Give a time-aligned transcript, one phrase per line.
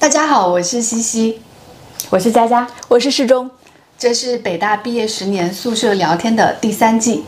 [0.00, 1.40] 大家好，我是西西，
[2.08, 3.50] 我是佳佳，我是世中。
[3.98, 7.22] 这是北大毕业十年宿舍聊天的第三季。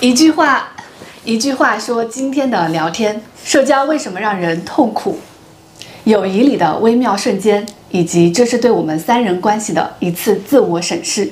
[0.00, 0.70] 一句话，
[1.22, 5.18] 一句话说今天的聊天，社交为什么让人痛苦？
[6.04, 11.30] 友谊里的微妙瞬间，以及这是对我们三人关系的一次自我审视。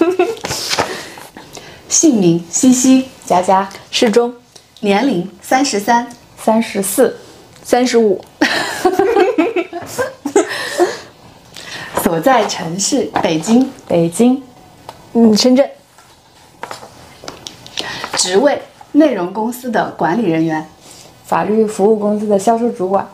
[1.90, 4.34] 姓名：西西，佳佳，适中，
[4.80, 6.08] 年龄：三十三，
[6.42, 7.18] 三十四，
[7.68, 8.18] 三十五。
[12.02, 14.42] 所在城市：北京，北京，
[15.12, 15.68] 嗯，深圳。
[18.16, 20.66] 职位：内容公司的管理人员，
[21.26, 23.06] 法律服务公司的销售主管，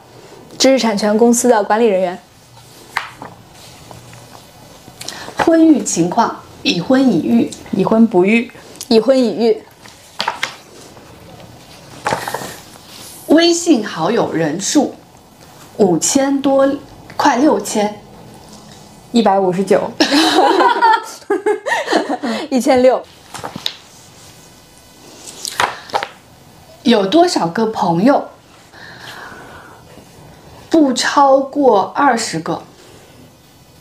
[0.56, 2.16] 知识产权公司的管理人员。
[5.38, 8.52] 婚育情况：已婚已育，已婚不育，
[8.86, 9.60] 已婚已育。
[13.34, 14.94] 微信好友人数：
[15.78, 16.72] 五千多，
[17.16, 18.00] 快六千。
[19.10, 19.90] 一百五十九，
[22.48, 23.02] 一千六。
[26.84, 28.24] 有多少个朋友？
[30.70, 32.62] 不超过二十个。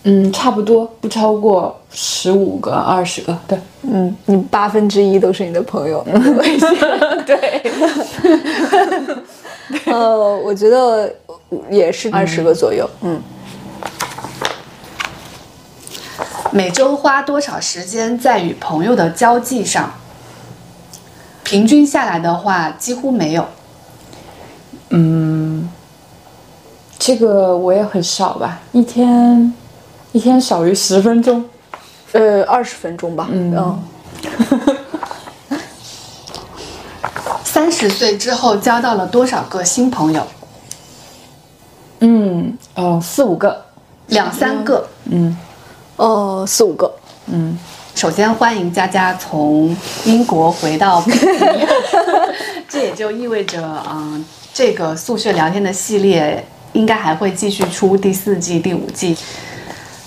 [0.06, 3.38] 嗯，差不多，不超过十五个、二十个。
[3.48, 6.04] 对，嗯，你八分之一都是你的朋友。
[6.38, 6.68] 微 信
[7.26, 7.72] 对。
[9.86, 11.14] 呃，我觉得
[11.70, 12.90] 也是二十个左右。
[13.02, 13.22] 嗯。
[16.52, 19.94] 每周花多少时间在与朋友的交际上？
[21.44, 23.46] 平均下来的话，几乎没有。
[24.90, 25.68] 嗯，
[27.00, 29.54] 这个我也很少吧，一天
[30.12, 31.44] 一天少于十分钟，
[32.12, 33.28] 呃，二十分钟吧。
[33.32, 33.80] 嗯。
[34.50, 34.76] 三
[37.84, 40.26] 十岁之后交到了多少个新朋友？
[42.00, 43.66] 嗯，哦，四五个，
[44.08, 44.88] 两三个。
[45.04, 45.36] 嗯。
[45.98, 46.90] 哦，四五个，
[47.28, 47.60] 嗯，
[47.94, 51.68] 首先欢迎佳佳从英国回到北京，
[52.70, 53.62] 这也就意味着，
[53.92, 54.24] 嗯，
[54.54, 59.18] 这个宿舍聊天的系列应该还会继续出第四季、第五季。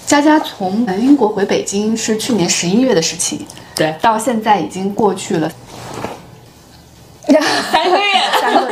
[0.06, 5.52] 佳佳从英国回北京是去年十一月的事情，对，到现在已经过去了
[7.86, 8.04] 三个月，
[8.40, 8.65] 三个月。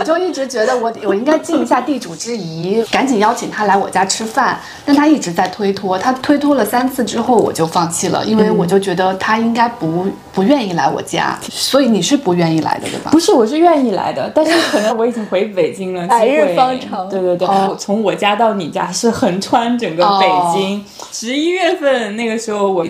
[0.00, 5.98] 我就一直觉得我我应该尽一下地主之谊，赶紧邀请他来我家吃饭，但他一直在推脱。
[5.98, 11.38] 他推脱了三次之后，我就放弃了，因为我就觉得他应该不不愿意来我家。
[11.50, 13.10] 所以你是不愿意来的，对吧？
[13.10, 16.06] 不是，我是愿意来的，但是可能我已经回北京了。
[16.08, 17.06] 来日方长。
[17.10, 17.46] 对对对，
[17.78, 20.82] 从我家到你家是横穿整个北京。
[21.12, 22.86] 十一月份那个时候，我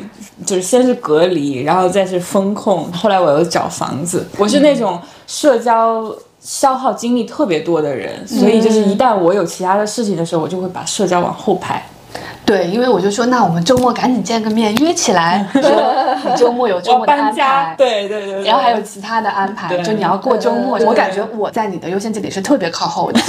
[0.47, 4.29] 就是先是隔离，然后再是封控，后来我又找房子。
[4.39, 6.15] 我是那种社交。
[6.41, 11.83] 消耗精力特别多的人，所以就是一旦我有其他的事情的时候，我就会把社交往后排。
[12.45, 15.47] 对，因为我就说，那我们周末赶紧见个面，约起来。
[15.55, 15.63] 说
[16.25, 20.77] 你周末有周末的安排，对对对，然后还有其他的安排，就你要过周末。
[20.85, 23.21] 我感觉我在你的优先级里是特别靠后的。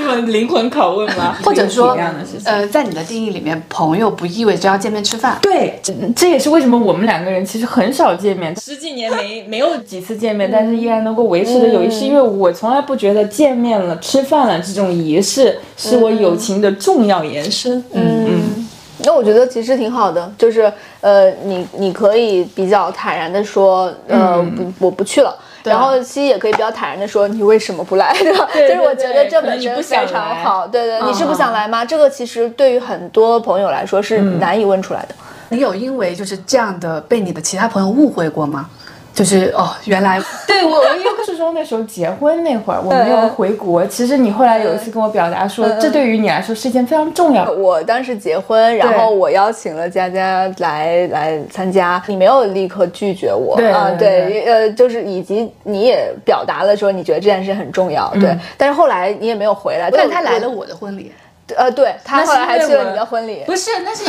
[0.00, 1.36] 这么灵魂拷问吗？
[1.44, 1.96] 或者说，
[2.44, 5.38] 呃，在你的定义里面，朋友不意味着要见面吃饭。
[5.42, 17.84] 对，这这也是为什么我们两个人其实很少见面，十几年没没有几次见面，但是依然能够维持的友谊，是因为我从来不觉得见面了、吃饭了这种仪式是我友情的重要延伸。
[17.92, 18.26] 嗯。
[18.26, 18.68] 嗯，
[19.04, 25.36] 那我觉得其实挺好的，就是呃，你你可以比较坦然的说，呃，不，我不去了。
[25.64, 28.14] 然后西西也可以比较坦然的说，你为什么不来？
[28.18, 28.48] 对吧？
[28.54, 30.66] 就是我觉得这本身非常好。
[30.66, 31.84] 对对，你是不想来吗？
[31.84, 35.14] 这个其实对于很多朋友来说是难以问出来的。
[35.48, 38.68] 你有因为就是这样的被你的其他朋友误会过吗？
[39.12, 43.86] 就是哦，原来 对我，因为是说那时候结婚那会儿我没有回国。
[43.86, 47.50] 其实你后来有一次跟我表达说，这对于你来说是一件非常重要。
[47.50, 53.90] 我当时结婚，然后我邀请了佳佳来来参加，你没有立刻拒绝我啊？
[53.98, 58.36] 对，呃，就是以及你也表达了说你觉得这件事很重要，对。
[58.56, 61.12] 但是后来你也没有回来，但他来了我的婚礼，
[61.56, 64.04] 呃，对他后来还去了你的婚礼，不是，那是。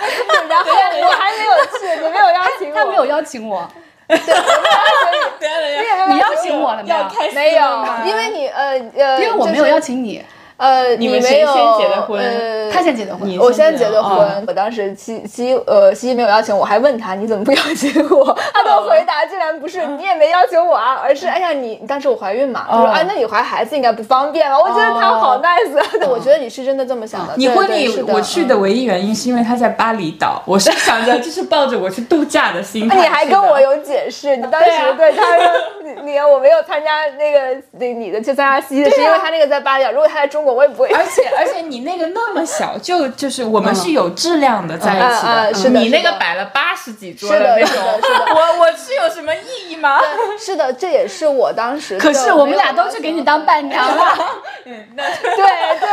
[0.48, 3.70] 然后我还没有去，你没有邀请我，他没有邀请我。
[4.08, 6.96] 对，没有邀请你， 你邀请我了没有？
[7.34, 10.24] 没有，因为你呃呃，因为我没有邀请你。
[10.60, 18.38] 呃，你们没有谁先结的婚呃他先结的婚你，我先结的哦婚，我当时西西呃西西没有邀请我，还问他你怎么不邀请我？
[18.52, 24.58] 他的回答竟然不是你也没邀请我啊，而是哎呀你当时我怀孕嘛，他说哦啊那你怀孩子应该不方便吧？
[24.58, 27.32] 我觉得他好 nice，啊我觉得你是真的这么想的。
[27.36, 32.96] 你婚礼我去的唯一原因是因为他在巴厘岛，我是 想着就是抱着我去度假的心态。
[32.96, 34.66] 你还跟我有解释，你当时
[34.96, 35.52] 对啊他说
[35.84, 40.88] 你你我没有参加那个那你的去参加西西的，是因为他那个在巴厘岛，如果他在中国我也不会。
[40.90, 47.76] 而且而且你那个那么小，就就是我们是有质量的在一起的，是的你那个摆了八十几桌的那种，
[48.34, 50.00] 我我是有什么意义吗？
[50.38, 54.18] 是的，这也是我当时可是我们俩都是给你当伴娘了，
[54.66, 55.90] 嗯，那对对。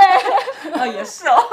[0.79, 1.43] 啊 也是哦，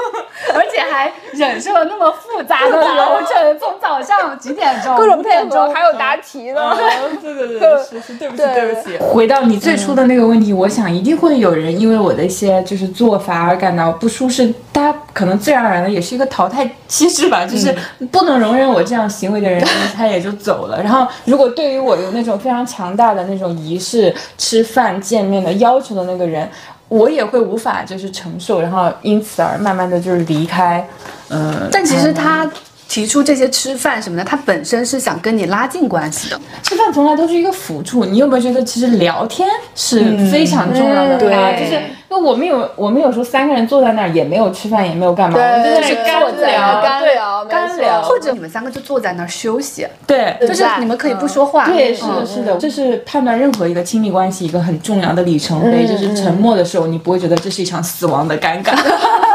[0.91, 6.75] 还忍受了那么复杂的流程，从早上几点钟，各种配五点钟合，还有答题呢。
[7.21, 8.97] 对对对，是是，对不起对对不起。
[8.97, 17.75] 回到你最初的那个问题，我想一定会有人因为我的一些就是做法而感到不舒适，大家可能自然而然的也是一个淘汰机制吧， 就是
[18.11, 19.63] 不能容忍我这样行为的人，
[19.95, 20.81] 他也就走了。
[20.81, 26.49] 然后如果对于我有那种非常强大的那种仪式、吃饭、见面的要求的那个人。
[26.87, 30.87] 我也会无法就是承受，然后因此而慢慢的就是离开，
[31.29, 32.49] 嗯、但其实他
[32.87, 36.39] 提出这些吃饭什么的，他本身是想跟你拉近关系的。
[36.63, 39.99] 吃饭从来都是一个辅助，你有没有觉得其实聊天是
[40.31, 41.17] 非常重要的？
[41.17, 41.73] 嗯对啊就是
[42.07, 51.67] 因为我们有我们有时候三个人坐在那儿也没有吃饭，也没有干嘛，我们就在那是坐在聊，干对聊没错干聊，或者你们三个就坐在那儿休息，对，就是你们可以不说话。
[51.67, 58.73] 对，是嗯的，是的，这是判断任何一个亲密关系一个很重要的里程碑，就是沉默的时候，你不会觉得这是一场死亡的尴尬。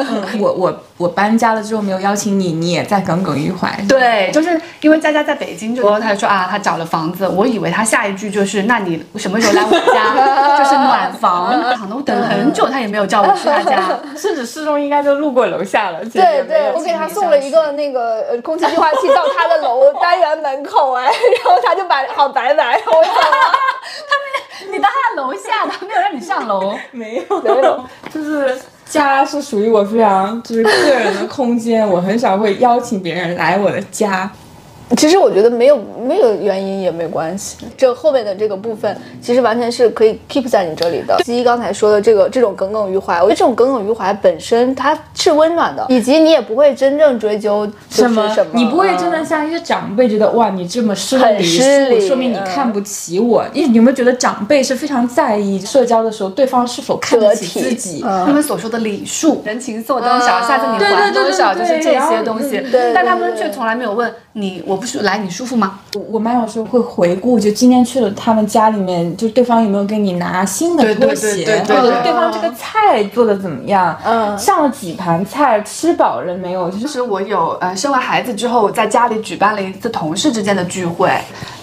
[0.10, 3.70] 嗯，我我我搬家了之后没有邀请你，你也在耿耿于怀。
[3.88, 10.58] 对，就是因为佳佳在北京，就他说啊，他找了房子，我以为他下一句就是，那你什么时候来我家？
[10.58, 13.82] 就是暖房， 躺我等了很久，他也没有叫我去他家。
[14.16, 16.00] 甚至失踪应该都路过楼下了。
[16.06, 24.70] 对对，我给他送了一个那个呃空气净化器到他的楼单元门口，哎，然后他就把好拜拜，然后我走了。
[24.70, 26.74] 你到他楼下，他没有让你上楼。
[26.92, 28.56] 没有，没有，就是
[28.90, 34.30] 家是属于我非常就是个人的空间，我很少会邀请别人来我的家。
[34.96, 41.16] 其实我觉得没有没有原因也没关系，这后面的这个部分其实完全是可以 keep 在你这里的。
[41.24, 53.44] 基一刚才说的这个这种耿耿于怀，我觉得这种耿耿于怀本身它是温暖的，以及你也不会真正追究就是么什么，你不会真的嗯像一些长辈觉得哇，你这么失了很礼失礼数，说明你嗯看不起我。
[53.52, 58.02] 你你有没有觉得长辈是非常在意社交的时候，对方是否看得起自己？
[58.04, 62.60] 嗯他们所说的礼数，人情送多少，下次你对还对对多少，就是这些东西。
[62.94, 65.80] 但他们却从来没有问你，我不舒来你舒服吗？
[65.94, 76.70] 我我妈有时候会回顾，就今天去了他们家里面，就对方有没有给你拿新的对对拖鞋，对对对或者对对方这个菜做的怎么样，嗯上了几盘菜，吃饱了没有？
[76.70, 81.10] 就是我有呃生完孩子之后，在家里举办了一次同事之间的聚会。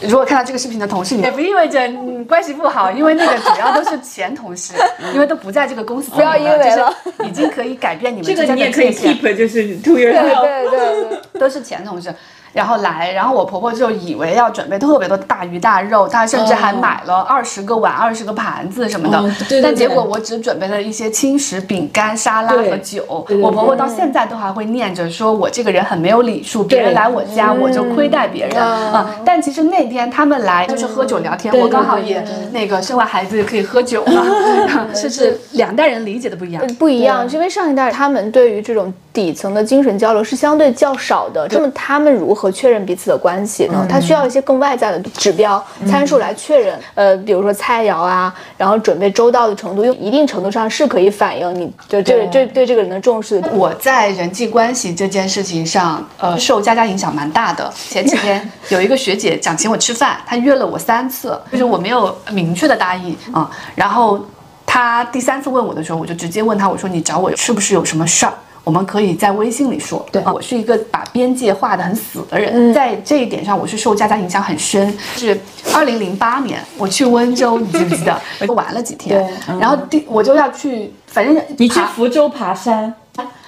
[0.01, 4.73] 如果看到这个视频的同事，也不意味着你关系不好，因为那个主要都是前同事，
[5.13, 10.41] 因为都不在这个公司里不要因为了就是已经可以改变你们这之间的个你也可以 keep，就是 to 对 yourself。
[10.41, 12.13] 对对对，都是前同事。
[12.57, 19.19] 然后来，然后我婆婆就以为要准备特别多大鱼大肉，她甚至还买了二十个碗、二十个盘子什么的。
[19.19, 23.05] 哦对对但结果我只准备了一些轻食、饼干、沙拉和酒。
[23.07, 28.57] 我婆婆到现在都还会念着说，我这个人很没有礼数，别人来我家我就亏待别人。
[28.57, 35.39] 嗯啊、但其实那天他们来就是喝酒聊天，我刚好也那个生完孩子可以喝酒了， 是是。
[35.51, 36.65] 两代人理解的不一样。
[36.79, 41.47] 不一样，是因为上一代他们对于这种底层的精神交流是相对较少的。
[41.51, 43.85] 那么他们如何确认彼此的关系呢？
[43.89, 46.79] 他需要一些更外在的指标参数来确认。
[46.95, 53.41] 呃，比如说菜肴啊，然后准备周到的程度，用一定程度上是可以反映你就对对对这个人的重视。
[53.53, 57.71] 我在人际关系这件事情上，呃，受佳佳影响蛮大的。
[57.75, 64.19] 前几天 有一个学姐想请我吃饭，她约了我三次，就是我没有明确的答应啊、然后
[64.65, 68.33] 她第三次问我的时候，我就直接问她，我说你找我是不是有什么事儿？
[68.67, 70.05] 我们可以在微信里说。
[70.11, 74.93] 对、我是一个把边界画得很死的人，在这一点上，我是受佳佳影响很深。
[75.15, 75.39] 是
[75.73, 78.21] 二零零八年我去温州，你记不记得？
[78.45, 79.25] 我玩了几天，
[79.57, 82.93] 然后第我就要去，反正你去福州爬山，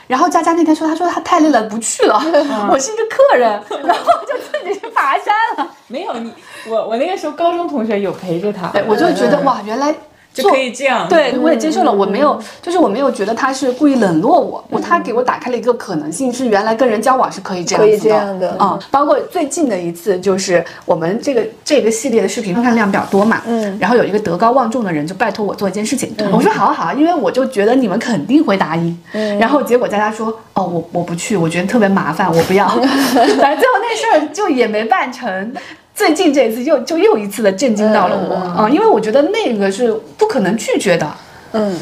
[0.08, 2.18] 然后佳佳那天说，她说她太累了，不去了。
[2.72, 5.70] 我是一个客人，然后就自己去爬山了。
[5.88, 6.32] 没有你，
[6.66, 9.94] 我我那个时候高中同学有陪着他，对，我就觉得哇，原来
[10.34, 11.08] 就可以这样。
[11.10, 18.50] 对，我也接受了，我没有，就是我没有觉得他是故意冷落我，我他给我打开了一个可能性，是原来跟人交往是可以这样子的，可以这样的。
[18.58, 23.78] 啊、包括最近的一次，就是我们这个这个系列的视频观看量比较多嘛，嗯。
[23.80, 29.38] 然后有一个德高望重的人就拜托我做一件事情，我说好啊好啊，因为我就觉得你们肯定会答应，嗯。
[29.40, 35.54] 然后结果佳佳说哦我我不去，我觉得特别麻烦，我不要， 反正最后那事儿就也没办成。
[36.00, 41.06] 最近这一次又就又一次的震惊到了我嗯啊、因为我觉得那个是不可能拒绝的，
[41.52, 41.78] 嗯，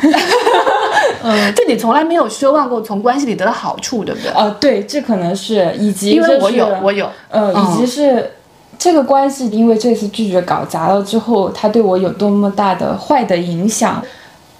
[1.54, 4.30] 就你从来没有奢望过从关系里得到好处，对不对？
[4.30, 7.06] 啊，对，这可能是以及因为我有我有。
[7.28, 7.62] 呃，嗯。
[7.62, 8.30] 以及是
[8.78, 14.02] 这个关系，因为这次拒绝搞砸了之后，他对我有多么大的坏的影响。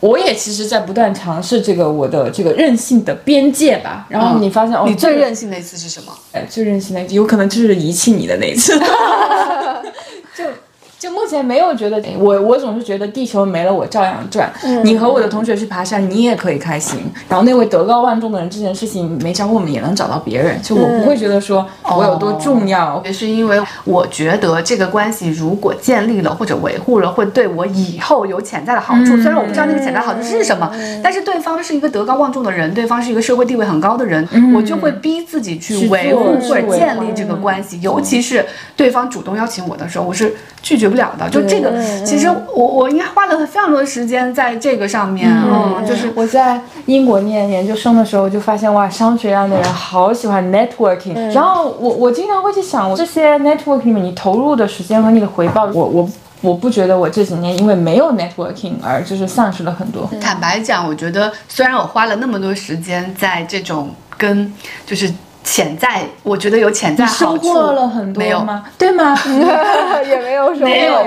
[0.02, 6.12] 我也其实在不断尝试这个我的这个任性的边界吧，然后嗯你发现、哦，你最任性的一次是什么？
[6.32, 8.76] 哎，最任性的有可能就是遗弃你的那一次。
[10.36, 10.44] 就
[11.02, 14.48] 就目前没有觉得，我我总是觉得地球没了我照样转。
[14.84, 17.00] 你和我的同学去爬山，你也可以开心。
[17.28, 23.02] 然后那位德高望重的人这件事情没找我们也能找到别人，就我不会觉得说我有多重要。
[23.04, 29.06] 也是因为我觉得这个关系如果建立了或者维护了，会对我以后有潜在的好处。
[29.16, 37.80] 虽然我不知道那个潜在好处是什么，但是对方是一个德高望重的人，对方是一个社会地位很高的人，我就会逼自己去去维护或者建立这个关系。
[37.80, 40.32] 尤其是对方主动邀请我的时候，我是
[40.62, 41.28] 拒绝不了的。
[41.28, 41.72] 就这个，
[42.04, 51.14] 其实我我应该花了非常多的时间在这个上面，嗯，就是我在英国念研究生的时候，就发现哇，商学院的人好喜欢 networking。
[51.32, 56.08] 然后我我经常会去想，我这些 networking 里面你投入的时间和你的回报，我我
[56.42, 60.08] 我不觉得我这几年因为没有 networking 而就是丧失了很多。
[60.20, 64.52] 坦白讲，我觉得虽然我花了那么多时间在这种跟
[64.84, 65.12] 就是
[65.44, 68.64] 潜在，我觉得有潜在好收处，获了很没有多吗？
[68.78, 69.16] 对吗？
[70.08, 70.98] 也没有什么，没有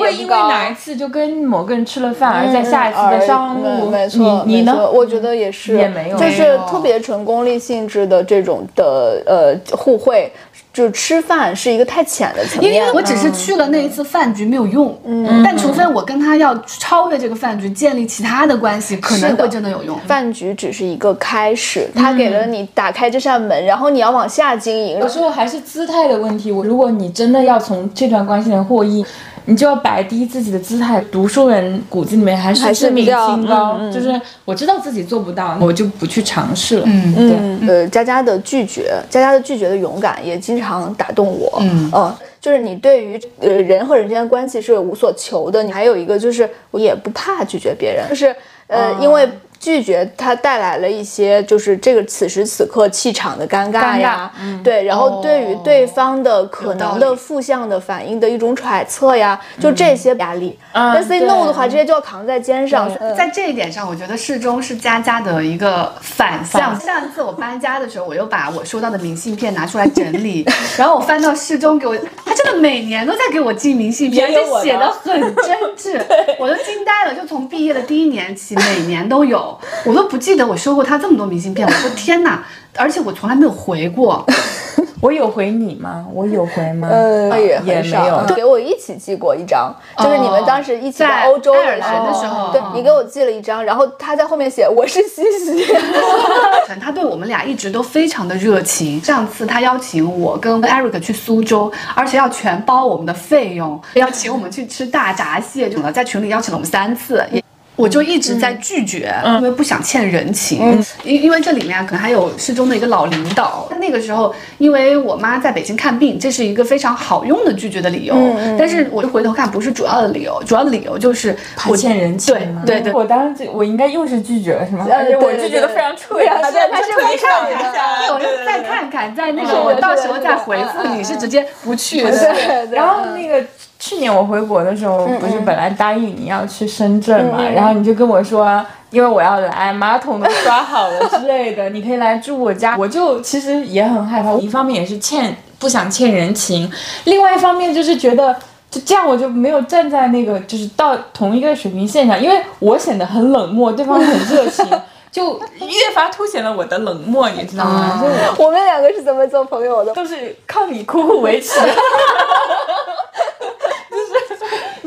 [0.00, 0.36] 会因为。
[0.48, 4.90] 哪一次就跟某个人吃了饭，而在下一次的商务，嗯没错，你你呢没错？
[4.92, 10.30] 我觉得也是，也没有就是特别纯功利性质的这种的呃互惠，
[10.78, 12.80] 就是吃饭是一个太浅的层面因。
[12.80, 19.98] 为我只是去了那一次饭局没有用，嗯，但除非我跟他要超越这个饭局，建立其他的关系，可能会真的有用。
[20.06, 25.00] 饭局只是一个开始，他给了你打开这扇门，然后你要往下经营。
[25.00, 26.52] 有时候还是姿态的问题。
[26.52, 29.04] 我如果你真的要从这段关系里获益，
[29.48, 31.02] 你就要摆低自己的姿态。
[31.10, 36.82] 读书人骨子里面还是比较清高，就是我知道自己做不到，我就不去尝试了。
[36.86, 37.36] 嗯对。
[37.38, 41.58] 嗯，呃，佳佳的拒绝，佳佳的拒绝的勇敢也经常打动我。
[41.62, 48.34] 嗯就是你对于呃人和人之间的关系是无所求的，你还有一个就是我也不怕拒绝别人，就是
[48.66, 49.28] 呃，因为。
[49.60, 54.30] 拒绝它带来了一些，就是这个此时此刻气场的尴尬呀，
[54.62, 60.58] 对，然后对于对方的可能的负向的反应的一种揣测呀，就这些压力。
[60.72, 60.92] 嗯。
[60.94, 62.88] 但 say no 的话，这些就要扛在肩上。
[63.00, 66.78] 嗯在这一点上，我觉得适中是佳佳的一个反向。
[66.78, 70.46] 上一次我搬家的时候，我又把我收到的明信片拿出来整理，
[70.78, 76.00] 然后我翻到适中给我，他真的每年都在给我寄明信片，而且写的很真挚，
[76.38, 77.14] 我都惊呆了。
[77.14, 79.47] 就从毕业的第一年起，每年都有，
[79.84, 81.66] 我都不记得我收过他这么多明信片。
[81.66, 82.42] 我说 天哪！
[82.76, 84.24] 而且我从来没有回过，
[85.02, 86.06] 我有回你吗？
[86.12, 86.86] 我有回吗？
[86.88, 88.06] 呃，也也没很少。
[88.06, 88.34] 有。
[88.36, 95.66] 给我一起寄过一张，就是你们当时一起在欧洲爱尔的兰的时候对你给我寄了一张，然后他在后面写我是西西。
[96.80, 99.02] 他对我们俩一直都非常的热情。
[99.02, 107.24] 上次他邀请我跟 Eric 去苏州，而且要全包我们的费用，要请我们去吃大闸蟹，就在群里邀请了我们三次。
[107.32, 107.42] 也
[107.78, 110.84] 我就一直在拒绝，因为不想欠人情。
[111.04, 113.68] 因因为这里面可能还有市中的一个老领导。
[113.80, 118.16] 那个时候，因为我妈在北京看病，这是一个非常好用的拒绝的理由。
[118.58, 121.36] 但是我就回头看，不是主要的理由，主要的理由就是
[121.68, 122.34] 我欠人情
[122.66, 122.92] 对对对。
[122.92, 124.84] 我当时我应该又是拒绝了是吗？
[124.90, 132.10] 呃而且我对拒绝的非常彻底，对啊对他是退没看一下我就再看看，在那个我到时候再回复你，是直接不去的。
[132.10, 132.66] 对。
[132.66, 132.76] 对。
[132.76, 133.40] 然后那个
[133.78, 142.76] 去年我回国的时候，不是本来答应你要去深圳嘛，然后你就跟我说，因为我要来，马桶都刷好了之类的，你可以来住我家。
[142.76, 146.70] 我就其实也很害怕，一方面也是欠不想欠人情，
[147.04, 148.36] 另外一方面就是觉得。
[148.70, 154.66] 就这样，我就没有站在那个就是到同一个水平线上，因为我显得很冷漠，对方很热情，
[155.10, 157.98] 就越发凸显了我的冷漠，你知道吗？
[157.98, 159.94] 就是我我们两个是怎么做朋友的？
[159.94, 161.58] 都是靠你苦苦维持。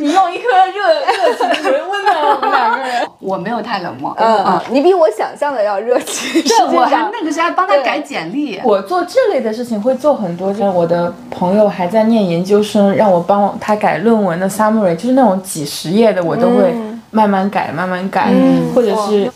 [0.01, 0.43] 就是你用一颗
[0.73, 3.07] 热热情的温暖我们两个人。
[3.19, 4.13] 我没有太冷漠。
[4.17, 6.41] 嗯嗯，你比我想象的要热情。
[6.41, 8.59] 是，我还还那个时候还帮他改简历。
[8.63, 16.73] 我做这类的事情会做很多，就是我的朋友还在念研究生，让我帮他改论文的 summary，就是那种几十页的，我都会
[17.11, 18.33] 慢慢改，慢慢改，
[18.73, 19.31] 或者是。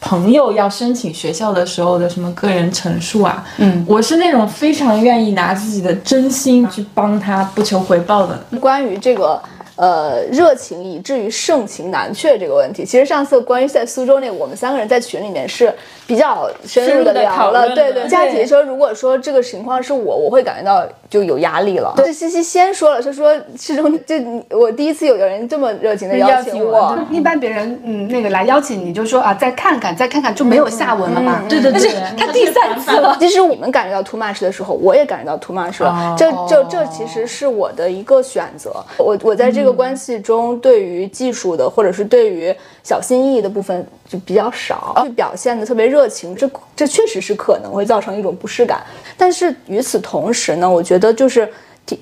[0.00, 8.38] 朋友要申请学校的时候的什么个人陈述啊，嗯，我是那种非常愿意拿自己的真心去帮他，不求回报的。
[8.60, 9.42] 关于这个。
[9.78, 15.72] 呃，热情以至于盛情难却这个问题，其实上次关于在苏州那个，我们三个人在群里面是
[16.04, 17.72] 比较深入的聊了。
[17.76, 21.92] 对对，佳琪说，如果说这个情况是我，我会感觉到就有压力了。
[21.94, 24.16] 对，西西先说了，就说其中就
[24.50, 31.44] 我第一次有有人这么热情的邀请我，一般别人嗯那个来邀请你就说啊再看看再看看就没有下文了嘛。
[31.48, 33.16] 对对对，他第三次了。
[33.20, 36.16] 其实我们感觉到 too much 的时候，我也感觉到 too much 了。
[36.18, 38.72] 这这这其实是我的一个选择。
[38.96, 39.67] 我我在这个。
[39.72, 48.82] 关系中，对于技术的或者是对于小心翼翼的部分就比较少，去表现的特别热情，这这确实是可能会造成一种不适感。
[49.16, 51.48] 但是与此同时呢，我觉得就是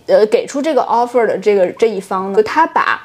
[0.07, 3.01] 呃给出这个 offer 的这个这一方呢，他把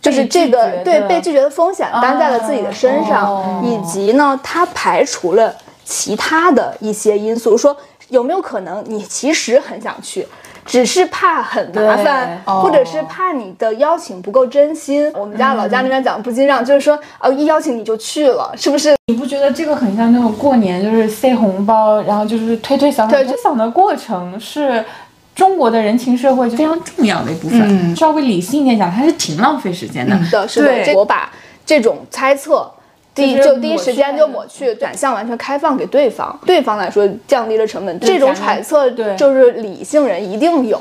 [0.00, 7.76] 就是这个对被拒绝的风险担在了自己的身上，以及呢他排除了其他的一些因素，说
[8.08, 10.26] 有没有可能你其实很想去。
[10.66, 15.10] 只是怕很麻烦，或者是怕你的邀请不够真心。
[15.14, 18.94] 我们家老家那边讲不经让，就是说，哦，一邀请你就去了，是不是？
[19.06, 23.08] 你不觉得这个很像那种过年，就是塞红包，然后就是推推搡搡。
[23.08, 24.84] 推搡的过程是
[25.34, 27.60] 中国的人情社会就非常重要的一部分。
[27.62, 30.18] 嗯稍微理性一点讲，它是挺浪费时间的。
[30.30, 30.94] 的，是的。
[30.94, 31.30] 我把
[31.64, 32.68] 这种猜测。
[33.16, 37.98] 第一就第一时间就抹去，转向完全开放给对方，对方来说降低了成本。
[37.98, 40.78] 这种揣测就是理性人一定有，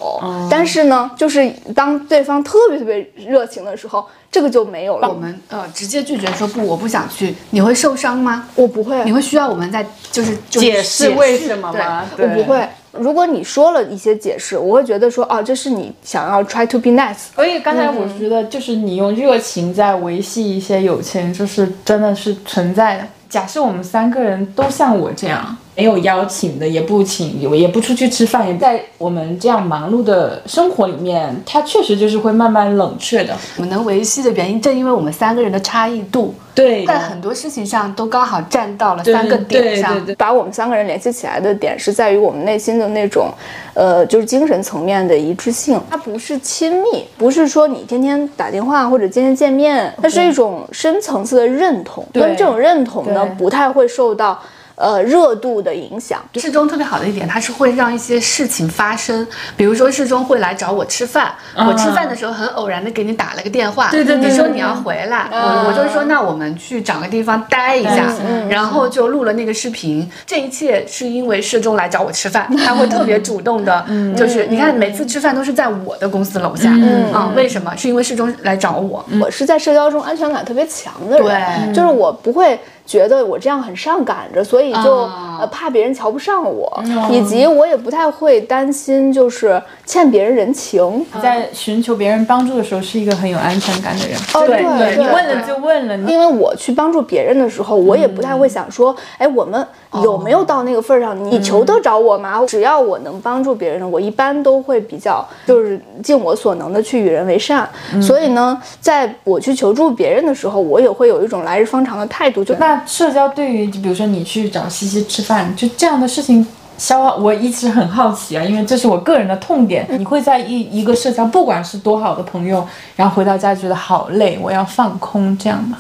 [0.51, 5.07] 但是呢，就是当对方特别特别热情的时候，这个就没有了。
[5.07, 8.47] 我们呃直接拒绝说不，我不想去，你会受伤吗？
[8.55, 9.01] 我不会。
[9.05, 12.05] 你会需要我们再就是解释为什么吗？
[12.17, 12.67] 我不会。
[12.99, 17.27] 如果你说了一些解释，我会觉得说，哦，这是你想要 try to be nice。
[17.35, 23.03] 所以刚才我觉得，就是你用热情在维系一些友情，就是真的是存在的。
[23.29, 25.57] 假设我们三个人都像我这样。
[25.75, 33.35] 没有邀请的，也不请，也不出去吃饭，也在我们这样忙碌的生活里面，它确实就是会慢慢冷却的。
[33.57, 40.01] 我们能维系的原因，正因为我们三个人的差异度，对，在很多事情上都刚好站到了三个点上。
[40.17, 43.29] 把我们三个人联系起来的点是在于我们内心的那种，
[43.73, 45.77] 呃，就是精神层面的一致性。
[45.89, 52.05] 它不是亲密，不是说你天天打电话或者天天见面，它是一种深层次的认同。
[52.13, 54.41] 对，这种认同呢，不太会受到。
[54.75, 59.25] 呃，热度的影响，适中特别好的一点，它是会让一些事情发生。
[59.55, 68.13] 比如说，适中会来找我吃饭，我吃饭的时候很偶然的给你打了个电话，对对对，你说你要回来，我我就说那我们去找个地方待一下，
[68.49, 70.09] 然后就录了那个视频。
[70.25, 73.85] 这一切是因为适中来找我吃饭， 他会特别主动的，
[74.17, 76.69] 就是你看每次吃饭都是在我的公司楼下，
[77.13, 77.73] 啊，为什么？
[77.77, 82.59] 是因为适中来找我，我是在社交中安全感特别强的人，就是我不会。
[82.85, 91.05] 觉得我这样很上赶着，所以就呃怕别人瞧不上我，以及我也不太会担心，就是欠别人人情。
[91.13, 94.15] 你在寻求别人帮助的时候，是一个很有安全感的人。
[94.35, 95.97] 哦，对，你问了就问了。
[96.09, 99.65] 因为我去帮助别人的时候，我也不太会想说，哎，我们
[100.03, 101.17] 有没有到那个份儿上？
[101.25, 102.45] 你求得着我吗？
[102.45, 107.67] 只要我能帮助别人，我一般都会比较就是尽我所能的去与人为善。
[107.99, 112.43] 所以呢，在我去求助别人的时候，我也会有一种来日方长的态度。
[112.43, 112.74] 就那。
[112.85, 116.45] 社交对于，就比如说你去找西西吃饭，就这样的事情，
[116.77, 119.87] 消耗我一直很好奇啊，因为这是我个人的痛点。
[119.97, 125.77] 你会在一一个社交，不管是多好的朋友，然后回到家觉得好累，我要放空这样吗？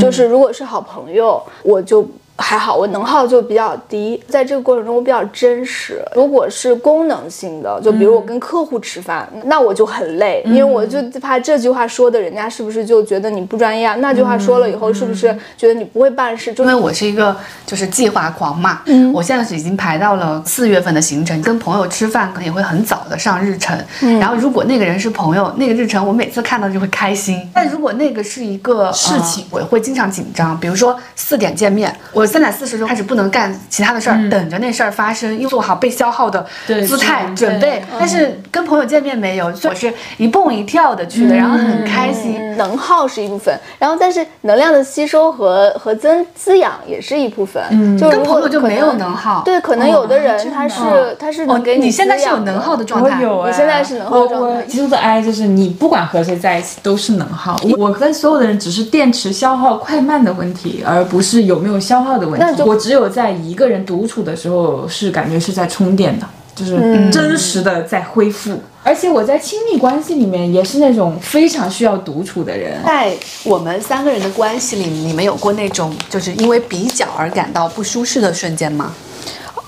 [0.00, 2.08] 就是如果是好朋友，我就。
[2.50, 6.02] 还好，我能耗就比较低，在这个过程中我比较真实。
[6.16, 13.94] 如果是功能性的，就比如我跟客户吃饭，那我就很累，因为我就怕这句话说的，人家是不是就觉得你不专业啊？
[14.00, 16.52] 那句话说了以后，是不是觉得你不会办事？
[16.52, 23.78] 就因为我是一个就是计划狂嘛，嗯，我现在是已经排到了四月份的行程，跟朋友吃饭可能也会很早的上日程。
[24.00, 27.48] 嗯然后如果那个人是朋友，那个日程我每次看到就会开心。
[27.54, 30.58] 但如果那个是一个事情，我会经常紧张。
[30.58, 32.26] 比如说四点见面，我。
[32.39, 37.82] 三点四十就开始不能干其他的事儿，等着那事儿发生，又做好被消耗的姿态准备。
[37.98, 42.38] 但是跟朋友见面没有，我是一蹦一跳的去的，然后很开心。
[42.56, 47.62] 能耗是一部分，然后但是能量的吸收和和增滋养也是一部分。
[47.70, 49.42] 嗯，就跟朋友就没有能耗。
[49.44, 53.22] 对，可能有的人他是他是能给你你现在是有能耗的状态。
[53.22, 54.62] 有你现在是能耗状态。
[54.64, 57.58] 极度的爱就是你不管和谁在一起都是能耗。
[57.78, 62.62] 我跟所有的人只是电池消耗快慢的问题，而不是有没有消耗的问题。
[62.62, 66.26] 我只有在一个人独处的时候是感觉是在充电的。
[66.52, 72.82] 就是真实的在恢复，而且我在亲密关系里面也是那种非常需要独处的人。
[72.84, 78.92] 在我们三个人的关系里，你们有过那种就是因为比较而感到不舒适的瞬间吗？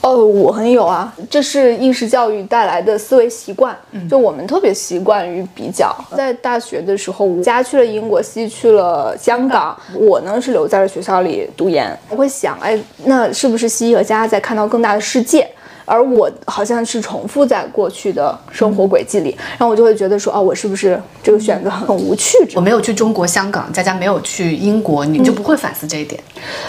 [0.03, 3.77] 哦，我很有啊，这是应试教育带来的思维习惯。
[4.11, 5.95] 就我们特别习惯于比较。
[6.17, 11.97] 在大学的时候，家去了英国，西去了香港，我呢是留在了学校里读研。
[12.09, 15.49] 我会想，哎，那是不是西和家在看到更大的世界？
[15.85, 22.37] 而我好像是重复在过去的生活轨迹里，然后我就会觉得说，哦，我是不是这个选择很无趣？
[22.55, 26.23] 我没有去中国香港，佳佳没有去英国，你就不会反思这一点？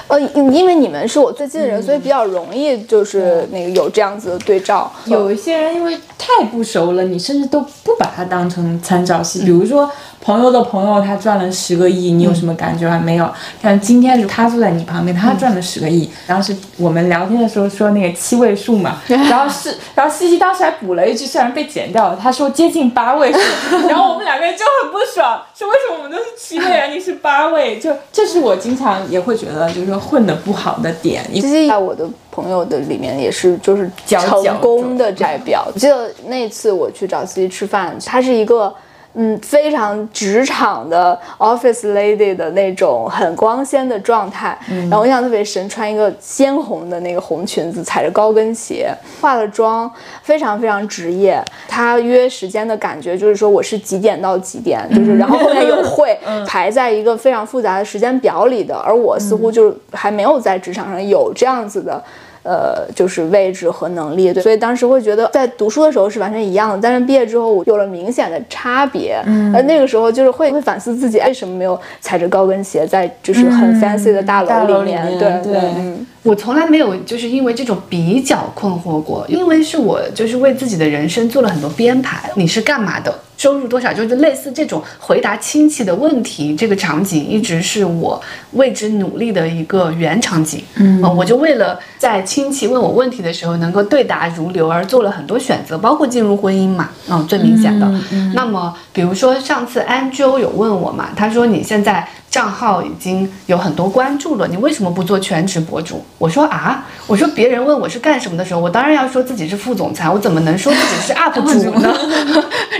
[0.07, 4.91] 呃，因为你们是我最近的人，所以比较容易就是那个有这样子的对照。
[5.05, 9.89] 有一些人因为太不熟了，你甚至都不把它当成参照系，比如说。
[10.23, 12.97] 朋友的朋友，他赚了十个亿，你有什么感觉吗？
[12.97, 13.29] 没有。
[13.61, 16.09] 但今天他坐在你旁边，他赚了十个亿。
[16.25, 23.39] 当时我们聊天的时候说那个七位数嘛， 然后是，然后西西当时还补了一句，虽然被剪掉了，他说接近八位数。
[23.89, 27.77] 然后我们两个人就很不爽，说为什么我们都是七位啊，你是八位？
[27.77, 31.21] 就这是我经常也会觉得，就是说混的不好的点。
[31.33, 35.65] 西西在我的朋友的里面也是，就是成功的代表。
[35.67, 38.73] 我记得那次我去找西西吃饭，他是一个。
[39.15, 44.57] 嗯，非常职场的 office lady 的那种很光鲜的状态，
[44.89, 49.91] 然后我印象特别深，穿一个鲜红的那个红裙子，踩着高跟鞋，化了妆，
[50.23, 51.43] 非常非常职业。
[51.67, 62.03] 他约时间的感觉就是说我是几点到几点，就是然后后面有 会排在一个非常复杂的时间表里的，而我似乎就还没有在职场上有这样子的。
[62.43, 69.21] 呃，就是位置和能力，对，所以当时会觉得在读书的时候是完全一样的，但是毕业之后有了明显的差别。
[69.25, 75.17] 嗯，而那个时候就是会会反思自己为什么没有踩着高跟鞋在就是很 fancy 的大楼里面。
[75.17, 82.29] 对对，嗯，我从来没有就是因为这种比较困惑过，因为是我就是为自己的人生做了很多编排。
[82.35, 83.13] 你是干嘛的？
[83.43, 83.91] 收入多少？
[83.93, 88.21] 就是类似这种回答亲戚的问题，这个场景一直是我
[88.53, 90.63] 为之努力的一个原场景。
[90.75, 96.91] 嗯，我就为了在亲戚问我问题的时候能够对答如流而做了很多选择，包括进入婚姻嘛。
[97.09, 97.91] 嗯，最明显的。
[98.33, 102.07] 那么，比如说上次 Angel 有问我嘛，他说你现在。
[102.33, 106.03] 账号已经有很多关注了，你为什么不做全职博主？
[106.17, 111.95] 我说啊，我说别人问我是干什么的时候，我当然要说自己是副总裁，我怎么能说自己是 UP 主呢？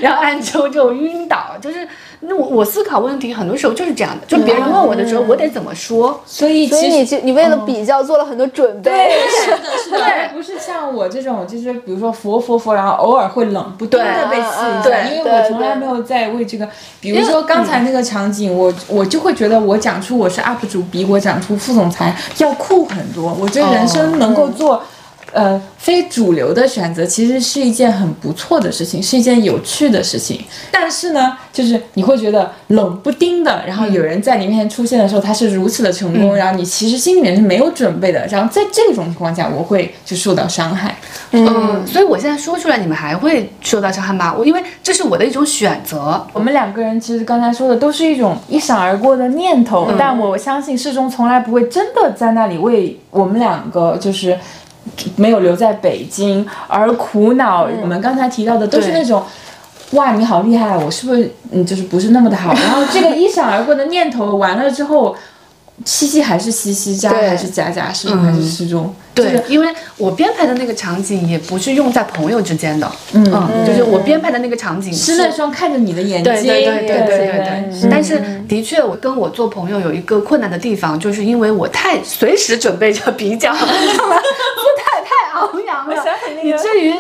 [0.02, 1.88] 然后安秋就晕倒，就是。
[2.26, 6.20] 那我我思考问题很多时候就是这样的，就别人问我的时候，我得怎么说？
[6.26, 10.00] 所以所以你你为了比较做了很多准备，对， 是的，是的，
[10.34, 16.68] 不是像我这种，就是比如说佛佛佛，然后偶尔会冷不丁的被刺一下，因为我从来没有在为这个，
[17.02, 23.36] 比如说刚才那个场景，我我就会觉得我讲出我是 UP 主，比我讲出副总裁要酷很多。
[23.40, 24.82] 我觉得人生能够做。
[25.34, 30.40] 呃，非主流的选择其实是一件很不错的事情，是一件有趣的事情。
[30.72, 38.26] 但是呢，就是你会觉得冷不丁的，然后有人在你面前出现的时候，他是如此的成功，然后你其实心里面是没有准备的。
[38.28, 40.96] 然后在这种情况下，我会就受到伤害。
[41.32, 44.32] 嗯，所以我现在说出来，你们还会受到伤害吗？
[44.38, 46.24] 我因为这是我的一种选择。
[46.32, 54.38] 我们两个人其实刚才说的都是一种一闪而过的念头，但我相信世中从来不会真的在那里为我们两个就是。
[55.16, 57.68] 没有留在北京而苦恼。
[57.82, 59.24] 我们刚才提到的都是那种，
[59.92, 62.54] 哇，你好厉害，我是不是嗯，就是不是那么的好？
[62.54, 65.16] 然后这个一闪而过的念头完了之后，
[65.86, 68.94] 西西还是西西，家还是家家，是还是失踪？
[69.16, 73.24] 对，因为我编排的那个场景也不是用在朋友之间的，嗯，
[73.66, 77.90] 就是我编排的那个场景是那双看着你的眼睛，对对对对对对。
[77.90, 83.54] 但是的确，我跟我做朋友有一个困难的地方，就是因为我太随时准备着比较。
[85.52, 85.96] 弘扬了，
[86.42, 86.94] 以至于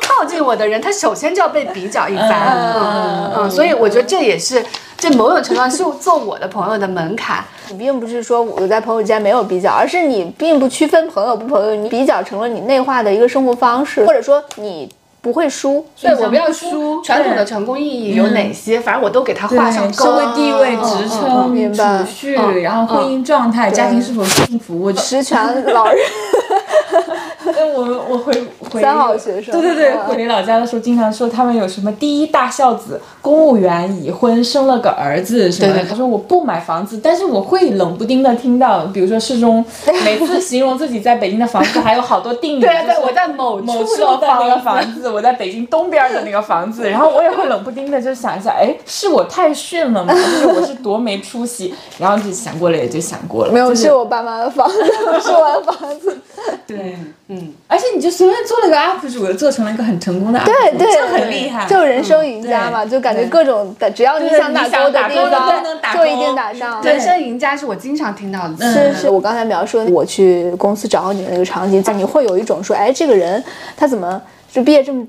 [0.00, 2.56] 靠近我的人，他首先就要被比较一番。
[2.74, 4.64] 嗯嗯，所以我觉得这也是
[4.96, 7.44] 这某种程度上是做我的朋友的门槛。
[7.70, 14.86] 你并不是说我在朋友间没有比较，而是你并不区分朋友不朋友，你比较成了你内化的一个生活方式，或者说你
[15.22, 15.86] 不会输。
[15.98, 17.00] 对，我不要输。
[17.02, 18.78] 传统的成功意义有哪些？
[18.78, 25.96] 反正我都给他画上社会地位、职称、储蓄，然后婚姻状态、家庭是否幸福、实权老人。
[27.44, 28.32] 对， 我我回
[28.72, 35.84] 回三好学生对对对，嗯回老家的时候经常说他们有什么第一大孝子，公务员已婚生了个儿子什么的。
[35.84, 39.64] 他说我不买房子，但是我会冷不丁的听到，比如说市中
[40.04, 50.12] 每次形容自己在北京的房子还有好多定语，对啊对就是我在某某处处的那个房房子，我在北京东边的那个房子，然后我也会冷不丁的就想一下，哎，是我太逊了吗？
[50.14, 54.76] 就是我是多没出息，然后就想过了也就想过了，没有，就是我爸妈的房子，
[55.12, 56.16] 不 是我的房子。
[56.66, 56.96] 对。
[57.28, 66.82] 嗯，而且你就随便做了个 UP 主，做成了一个很成功的 UP 主，对对，这很厉害，就人生赢家嘛，就感觉各种的，只要你想打勾的地你想打勾的方都能打，勾就一定打上。
[66.82, 68.72] 人生赢家是我经常听到的词。
[68.72, 73.42] 是是，我刚才描述我去公司找你的那个场景，你会有一种说，哎，这个人
[73.76, 74.20] 他怎么
[74.52, 75.06] 就毕业这么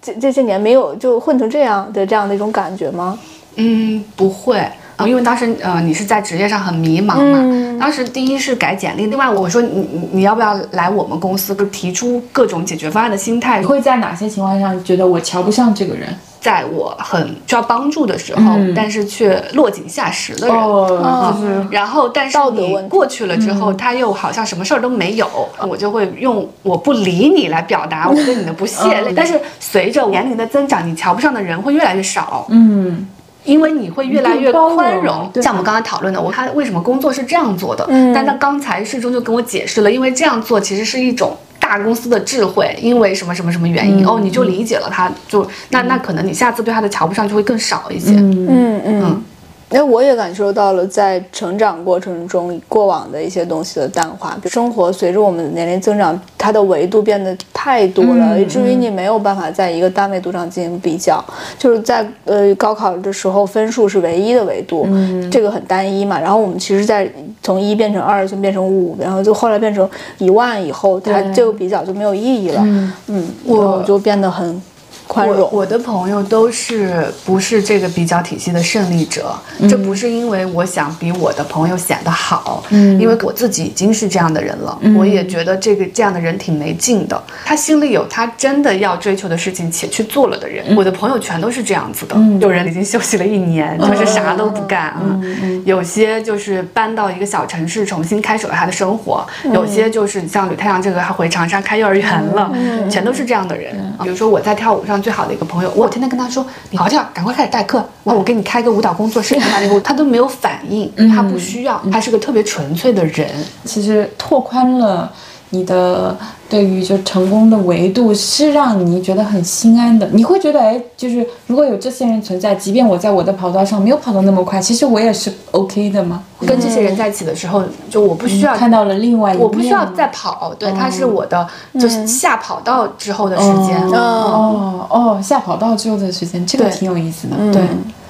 [0.00, 3.18] 这这些年没有就混成这样的这样的一种感觉吗？
[3.56, 4.56] 嗯，不会。
[4.98, 7.38] 呃因为当时呃你是在职业上很迷茫嘛，
[7.78, 16.08] 当时第一是改简历，另外我说你你你要不要来我们公司，就提出各种解决方案的心态你，会在哪些情况下觉得我瞧不上这个人？
[16.38, 20.56] 在我很需要帮助的时候，但是却落井下石的人。
[20.56, 25.28] 哦，就是然后，但是你过去了之后，他又好像什么事儿都没有，
[25.68, 29.12] 我就会用我不理你来表达我对你的不屑。
[29.16, 32.46] 但是随着年龄的增长，你瞧不上的人会越来越少。
[32.48, 33.08] 嗯，
[33.46, 37.86] 因为你会越来越宽容，像我们刚才讨论的，我他为什么工作是这样做的？
[37.88, 48.12] 嗯但他刚才事中就跟我解释了，因为这样做其实是一种大公司的智慧，因为什么什么什么原因，嗯哦，你就理解了他，就那那可能你下次对他的瞧不上就会更少一些。
[48.16, 49.22] 嗯嗯。
[49.70, 54.38] 那我也感受到了，在成长过程中，过往的一些东西的淡化。
[54.44, 61.22] 生活随着我们的年龄增长，它的维度变得太多了，嗯以至于你没有办法在一个单维度上进行比较。
[61.58, 64.86] 就是在呃高考的时候，分数是唯一的维度，
[65.32, 66.20] 这个很单一嘛。
[66.20, 67.10] 然后我们其实，在
[67.42, 72.62] 从一变成二，从变成五，然后就后来变成一万以后，它对这个比较就没有意义了。
[72.64, 74.62] 嗯嗯，我就变得很
[75.06, 75.48] 宽我容。
[75.52, 79.34] 我的朋友都是不是这个比较体系的胜利者，
[79.68, 87.22] 这不是因为我想比我的朋友显得好，嗯，因为我自己已经是这样的人了，我也觉得这个这样的人挺没劲的。
[87.44, 92.16] 他心里有他真的要追求的事情且去做了的人，我的朋友全都是这样子的。
[92.40, 95.20] 有人已经休息了一年，就是啥都不干啊，
[95.64, 102.52] 有些就是搬到一个小城市重新开始了他的生活，有些就是像吕太阳这个，他回长沙开幼儿园了，
[102.90, 103.74] 全都是这样的人。
[103.98, 113.28] 啊比如说我在跳舞上最好的一个朋友，我天天跟他说：“你好跳，赶快开始代课，我我给你开个舞蹈工作室， 干嘛那个他都没有反应，他不需要，他是个特别纯粹的人。
[113.64, 115.12] 其实拓宽了
[115.50, 116.16] 你的
[116.48, 120.08] 对于就成功的维度，是让你觉得很心安的。
[120.12, 126.22] 你会觉得，哎，就是如果有这些人存在，即便我在我的跑道上没有跑得那么快，其实我也是 OK 的嘛。
[126.46, 133.80] 跟这些人在一起的时候，就我不需要看到了另外一面，我不需要再跑，对，他是我的，就是下跑道之后的时间。
[133.88, 137.36] 哦哦，下跑道之后的时间，这个挺有意思的。
[137.52, 137.62] 对，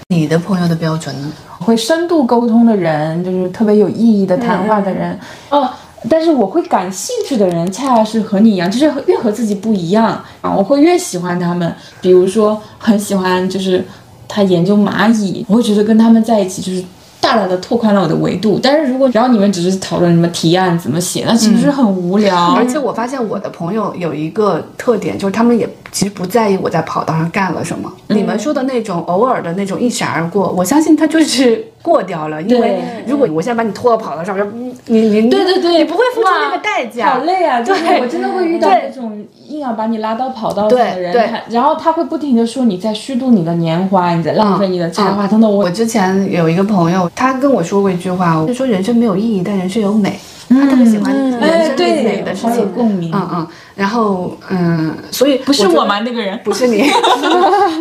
[0.09, 1.31] 你的朋友的标准呢？
[1.59, 5.19] 会深度沟通的人，就是特别有意义的谈话的人。
[5.49, 5.69] 哦，
[6.09, 11.75] 但是我会感兴趣的人，恰恰是和你一样，就是越和自己不一样啊，我会越喜欢他们。
[12.01, 13.85] 比如说，很喜欢就是
[14.27, 16.85] 他研究蚂蚁，我会觉得跟他们在一起就是。
[17.19, 22.53] 大大的拓宽了我的维度，但是如果然后你们只是讨论什么提案怎么写，那其实很无聊？
[22.53, 27.93] 而且我发现我的朋友有一个特点，就是他们也其实不在意我在跑道上干了什么。
[28.09, 32.41] 你们说的那种偶尔的那种一闪而过，我相信他就是过掉了。
[32.43, 37.61] 因为如果我现在把你拖到跑道上面，嗯你你对对对，你不会付出那个代价，好累啊！
[37.61, 45.51] 就是我真的会遇到对那种硬要把你拉到跑道上的人，对然后他会不停的说你在虚度你的年华，你在浪费你的才华等等。
[45.51, 50.19] 我我之前有一个朋友，他跟我说过一句话，就说人生没有意义，但人生有美。
[50.49, 52.73] 他特别喜欢人哎，生美的事情。
[52.73, 53.11] 共鸣。
[53.13, 55.99] 嗯嗯，然后嗯，所以不是我吗？
[55.99, 56.89] 那个人不是你，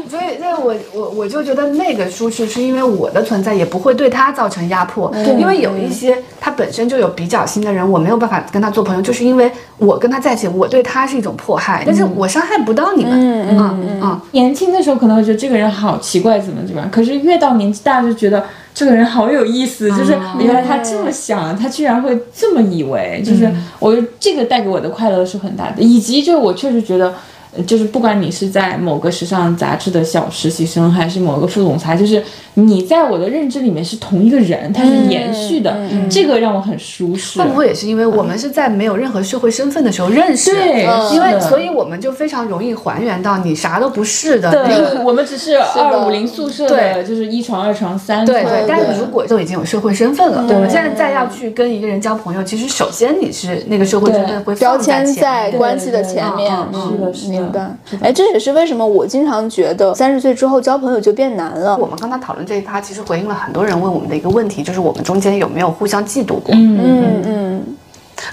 [0.10, 27.14] 所 以，所以我我我就觉得那个舒适是因为我的存在也不会对他造成压迫，因为有一些他本身就有比较心的人，我没有办法跟他做朋友，就是因为我跟他在一起，我对他是一种迫害，但是我伤害不到你们，嗯嗯嗯，年轻的时候可能会觉得这个人好奇怪，怎么怎么样，可是越到年纪大就觉得这个人好有意思，就是原来他这么想，他居然会这么以为，就是我这个带给我的快乐是很大的，以及就是我确实觉得。
[27.63, 32.22] 就是不管你是在某个时尚杂志的小实习生，还是某个副总裁，就是
[32.56, 35.76] 你在我的认知里面是同一个人，他是延续的，
[36.10, 37.39] 这个让我很舒适。
[37.39, 40.52] 会不会也是因为我们是在没有任何社会身份的时候认识？
[40.52, 44.52] 对因为所以我们就非常容易还原到你啥都不是的。
[44.52, 47.04] 对， 我们只是二五零宿舍的，对。
[47.06, 48.28] 就是一床、二床、三床。
[48.28, 58.08] 对对，但是如果都已经有社会身份了，我们现在再要去跟一个人交朋友，其实首先你是那个社会身份会标签在面关系的前面，是的是的明白。
[58.10, 61.77] 哎，这也是为什么我经常觉得三十岁之后交朋友就变难了。
[61.77, 66.53] 我们刚才讨论这一趴，其实回应了很多人问我们的一个问题，就是我们中间有没有互相嫉妒过？
[66.53, 67.63] 嗯嗯嗯，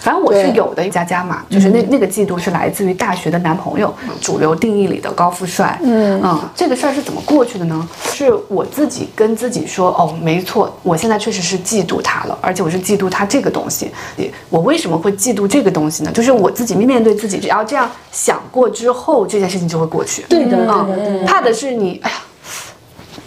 [0.03, 5.79] 反正我是有的，佳佳嘛，就是那那个嫉妒是来自于大学的男朋友，主流定义里的高富帅。
[5.83, 7.89] 嗯这个事儿是怎么过去的呢？
[8.13, 13.91] 是我自己跟自己说，哦，没错，我现在确实是嫉妒他了，而且我是嫉妒他这个东西。
[14.51, 16.11] 我为什么会嫉妒这个东西呢？
[16.13, 20.25] 就是我自己面对自己，只要这样想过之后，这件事情就会过去。
[20.29, 20.59] 对的，
[20.97, 21.25] 嗯。
[21.25, 22.17] 怕的是你，哎呀，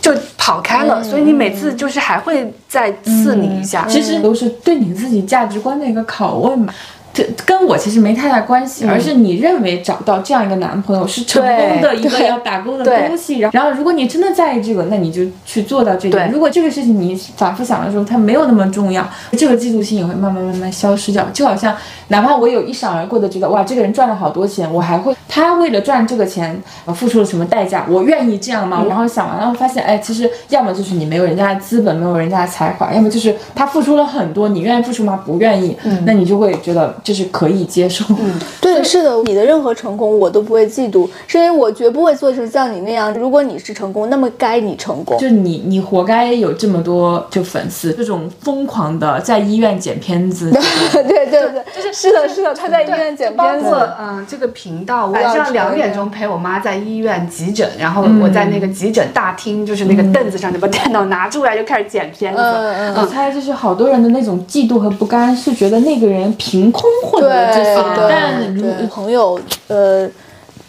[0.06, 3.88] 就跑开了，所以你每次就是还会再刺你一下。
[3.88, 6.72] 其实都是对你自己价值观的一个拷问吧。
[7.16, 16.30] 这跟我其实没太大关系，而是你认为找到这样一个男朋友是成功的一个要打工的东西，然后然后如果你真的在意这个，那你就去做到这点。
[16.30, 21.26] 如果这个事情你反复想的时候，它没有那么重要，这个嫉妒心也会慢慢慢慢消失掉。
[21.32, 21.74] 就好像
[22.10, 28.84] 哪怕我有一闪而过的觉得哇，这个人赚了好多钱，我还会他为了赚这个钱呃付出了什么代价，我愿意这样吗？
[28.90, 35.22] 然后想完了发现，哎，其实要么就是你没有人家的资本，没有人家的才华，要么就是他付出了很多，你愿意付出吗？
[35.26, 38.04] 不愿意，那你就会觉得这是可以接受。
[38.20, 43.14] 嗯对，是的，你的任何成功我都不会嫉妒，是因为我绝不会做成像你那样。
[43.14, 45.16] 如果你是成功，那么该你成功。
[45.20, 50.50] 就你，你活该有这么多就粉丝，这种疯狂的在医院剪片子，
[50.92, 53.90] 对对对，就是是的，是的，他在医院剪片子。
[54.00, 62.42] 嗯，这个频道晚上两点钟陪我妈在医院急诊，然后我在那个急诊大厅，就是那个凳子上就把电脑拿出来就开始剪片子。
[62.42, 66.90] 嗯嗯我猜就是好多人的那种嫉妒和不甘，是觉得那个人凭空
[67.20, 70.08] 对但朋友呃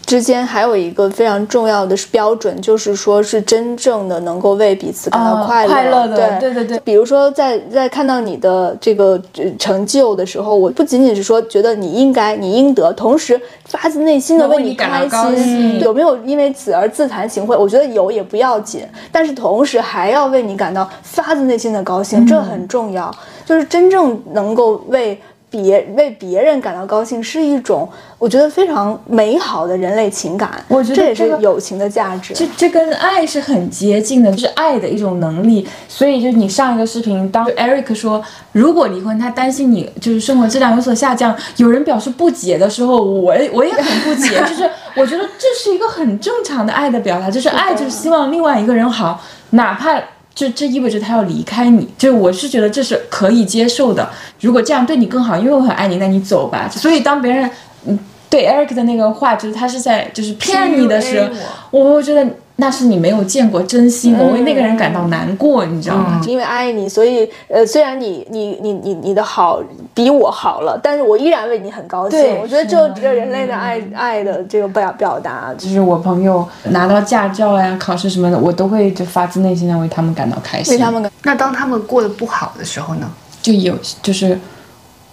[0.07, 5.73] 之间还有一个非常重要的标准，就是说是真正的能够为彼此感到啊快乐。
[5.73, 15.81] 快乐的对对对对比如说在在看到你的这个呃成就的时候，我不仅仅是说觉得你应该你应得，同时发自内心的为你开心。
[15.81, 17.59] 有没有因为此而自惭形秽？
[17.59, 23.13] 我觉得有也不要紧，但是同时还要为你感到发自内心的高兴，这很重要。
[23.45, 25.21] 就是真正能够为
[25.57, 27.89] 别为别人感到高兴，是一种
[28.19, 30.63] 我觉得非常美好的人类情感。
[30.69, 32.35] 我觉得这也是友情的价值。
[32.35, 35.67] 这这跟爱是很接近的，就是爱的一种能力。
[35.89, 44.39] 所以就是你上一个视频，当 Eric 说如果离婚，他担心你就是生活质量有所下降，有人表示不解的时候，我也我也很不解。
[44.41, 49.99] 就是我觉得这是一个很正常的爱的表达，就是爱就是希望另外一个人好，哪怕。
[50.37, 54.07] 这这意味着他要离开你，就我是觉得这是可以接受的。
[54.43, 56.69] 如果这样对你更好，因为我很爱你，那你走吧。
[56.69, 57.51] 所以当别人
[57.87, 61.31] 嗯对 Eric 的那个话，就是他是在就是骗你的时候
[61.71, 62.27] 我会觉得
[62.59, 66.23] 那是你没有见过真心，我为那个人感到难过，你知道吗？
[66.27, 72.19] 因为爱你，所以呃，虽然你你你你你的好比我好了，但是我依然为你很高兴。
[72.19, 75.53] 对我觉得这只有人类的爱爱的这个表表达。
[75.59, 80.73] 就是我朋友拿到驾照呀、考试什么的，我都会就发自内心的为他们感到开心。
[80.73, 83.11] 为他们感那当他们过得不好的时候呢？
[83.43, 84.39] 就有就是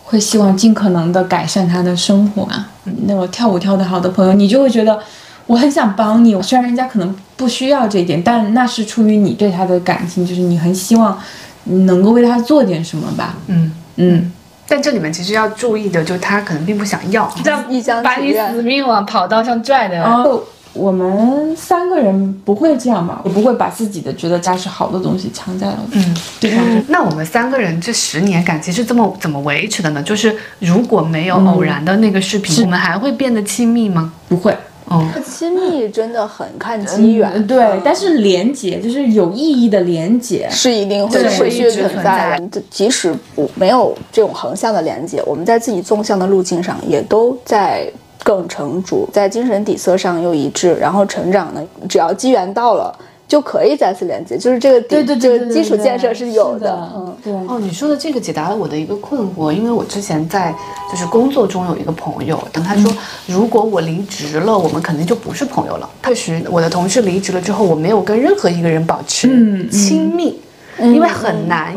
[0.06, 2.69] 会希望尽可能的改善他的生活啊。
[3.06, 4.97] 那种跳舞跳得好的朋友，你就会觉得
[5.45, 11.17] 我很想帮你，虽然人家可能不需要这一点，但那是出于你对他的感情，就是你很希望
[11.65, 13.36] 你能够为他做点什么吧。
[13.47, 13.71] 嗯。
[13.95, 14.32] 嗯，
[14.67, 17.63] 但这里面其实要注意的，就他可能并不想要，这样
[18.03, 19.93] 把你死命往跑道上拽的。
[19.97, 23.21] 然后我们三个人不会这样吧？
[23.23, 26.84] 我不会把自己的觉得家是好的东西强加到嗯对方身上。
[26.88, 30.01] 那我们三个人这十年感情是这么怎么维持的呢？
[30.01, 34.12] 就是如果没有偶然的那个视频，我们还会变得亲密吗？
[34.27, 34.58] 不会，
[34.89, 40.48] 哦，亲密真的很看机缘，嗯对，但是连接就是有意义的连接。
[40.52, 42.62] 是一定会持续存存在的。
[42.69, 47.89] 即使不没有这种横向的连接，我们在自己纵向的路径上也都在
[48.24, 52.93] 更成熟，在精神底色上又一致，然后成长呢，只要机缘到了。
[53.27, 60.53] 就可以再次连接，就是这个底对对对基础建设是有是的嗯，对，哦，你说的这个解答了我的一个困惑，因为我之前在
[60.91, 62.91] 就是工作中有一个朋友，等他说，
[63.25, 65.89] 如果我离职了，我们肯定就不是朋友了。
[66.03, 70.39] 确实，我的同事离职了之后，我没有跟任何一个人保持亲密，
[70.79, 71.73] 因为很难。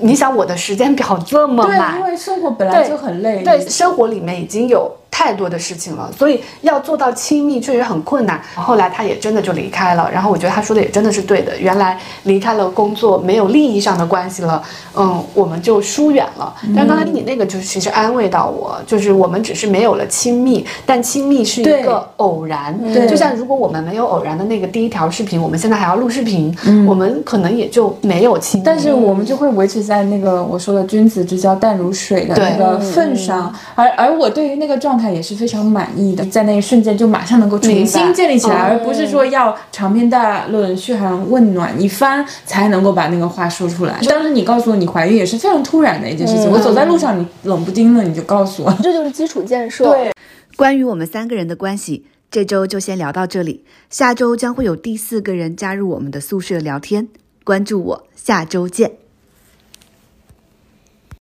[0.00, 3.42] 你想，我的时间表这么对，因，为生活本来就很累。
[3.42, 8.40] 对，生活里面已经有太多的事情了，所以要做到亲密确实很困难。
[8.54, 11.58] 后来他也真的就离开了，然后我觉得他说的也真的是对的。
[11.58, 14.62] 原来离开了工作，没有利益上的关系了，
[14.94, 16.54] 嗯，我们就疏远了。
[16.76, 22.78] 但刚才你那个就其实安慰到我，就是我们只是没有了亲密，但亲密是一个偶然。
[22.94, 28.64] 对，就像如果我们没有偶然的那个第一条视频，我们现在还要录视频，我们可能也就没有亲密。
[28.64, 43.98] 但是我们就会维持在那个我说的君子之交淡如水的那个份上，而而我对于那个状态也是非常满意的，在那一瞬间就马上能够重新建立起来，而不是说要长篇大论、嘘寒问暖一番才能够把那个话说出来。
[44.08, 49.84] 当时你告诉我你怀孕也是非常突然的一件事情，我走在路上你冷不丁的你就告诉我，这就是基础建设。
[49.84, 50.12] 对，
[50.56, 57.08] 关于我们三个人的关系，这周就先聊到这里，下周将会有第四个人加入我们的宿舍聊天，
[57.44, 59.07] 关注我，下周见。